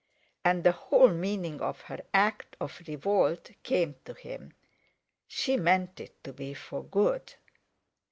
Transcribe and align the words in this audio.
And 0.43 0.63
the 0.63 0.71
whole 0.71 1.09
meaning 1.09 1.61
of 1.61 1.81
her 1.81 2.01
act 2.11 2.55
of 2.59 2.81
revolt 2.87 3.51
came 3.61 3.97
to 4.05 4.15
him. 4.15 4.53
She 5.27 5.57
meant 5.57 5.99
it 5.99 6.23
to 6.23 6.33
be 6.33 6.55
for 6.55 6.83
good. 6.83 7.35